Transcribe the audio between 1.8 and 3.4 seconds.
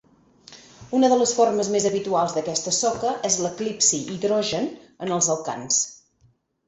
habituals d'aquesta soca és